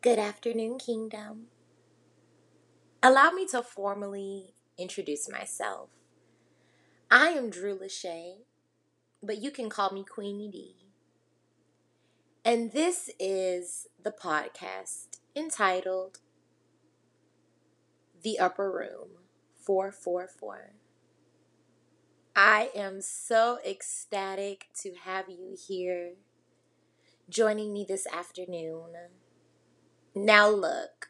[0.00, 1.48] Good afternoon, Kingdom.
[3.02, 5.90] Allow me to formally introduce myself.
[7.10, 8.36] I am Drew Lachey,
[9.22, 10.76] but you can call me Queenie D.
[12.46, 16.20] And this is the podcast entitled
[18.22, 19.18] The Upper Room
[19.66, 20.76] 444.
[22.34, 26.14] I am so ecstatic to have you here
[27.28, 28.92] joining me this afternoon.
[30.14, 31.08] Now, look,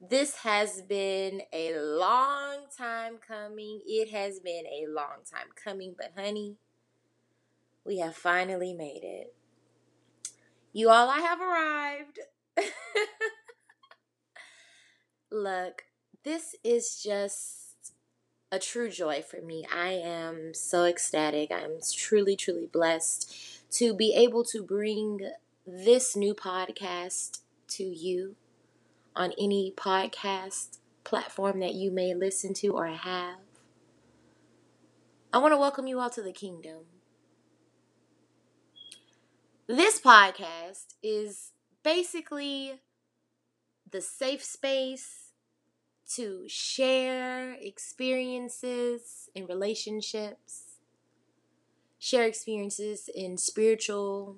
[0.00, 3.82] this has been a long time coming.
[3.86, 6.56] It has been a long time coming, but honey,
[7.84, 9.34] we have finally made it.
[10.72, 12.20] You all, I have arrived.
[15.30, 15.84] look,
[16.24, 17.92] this is just
[18.50, 19.66] a true joy for me.
[19.70, 21.52] I am so ecstatic.
[21.52, 25.28] I'm truly, truly blessed to be able to bring
[25.66, 27.40] this new podcast
[27.76, 28.36] to you
[29.16, 33.38] on any podcast platform that you may listen to or have.
[35.32, 36.84] I want to welcome you all to the kingdom.
[39.66, 42.80] This podcast is basically
[43.90, 45.30] the safe space
[46.14, 50.78] to share experiences in relationships,
[51.98, 54.36] share experiences in spiritual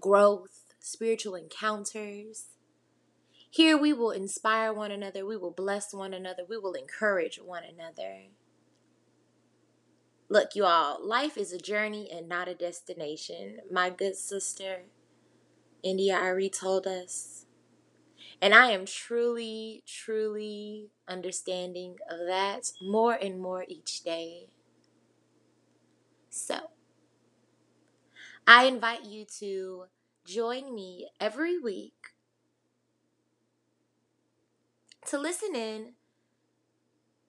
[0.00, 2.48] growth, spiritual encounters.
[3.48, 7.62] Here we will inspire one another, we will bless one another, we will encourage one
[7.64, 8.24] another.
[10.28, 13.60] Look, you all, life is a journey and not a destination.
[13.70, 14.82] My good sister,
[15.82, 17.46] India Arie, told us.
[18.42, 24.48] And I am truly, truly understanding of that more and more each day.
[26.28, 26.56] So,
[28.46, 29.84] I invite you to
[30.24, 32.14] join me every week
[35.06, 35.92] to listen in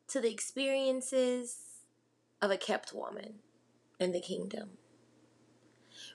[0.07, 1.57] to the experiences
[2.41, 3.35] of a kept woman
[3.99, 4.77] in the kingdom.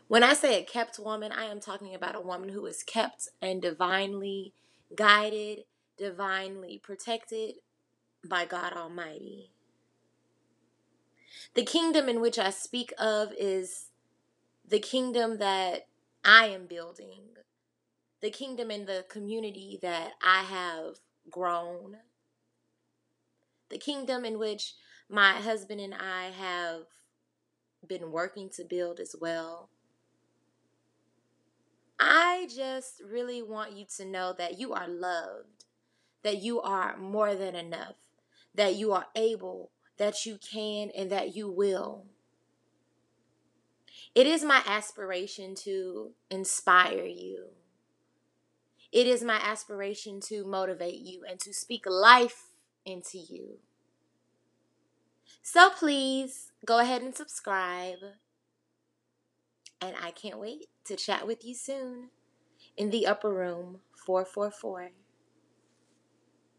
[0.09, 3.29] When I say a kept woman, I am talking about a woman who is kept
[3.41, 4.55] and divinely
[4.95, 5.61] guided,
[5.97, 7.57] divinely protected
[8.25, 9.53] by God Almighty.
[11.55, 13.87] The kingdom in which I speak of is
[14.67, 15.87] the kingdom that
[16.25, 17.23] I am building,
[18.21, 20.97] the kingdom and the community that I have
[21.31, 21.97] grown,
[23.71, 24.75] the kingdom in which
[25.09, 26.83] my husband and I have
[27.87, 29.71] been working to build as well.
[31.99, 35.65] I just really want you to know that you are loved,
[36.23, 37.97] that you are more than enough,
[38.55, 42.07] that you are able, that you can, and that you will.
[44.15, 47.47] It is my aspiration to inspire you.
[48.93, 52.49] It is my aspiration to motivate you and to speak life
[52.85, 53.59] into you.
[55.43, 57.99] So please go ahead and subscribe.
[59.81, 62.11] And I can't wait to chat with you soon
[62.77, 64.91] in the upper room 444.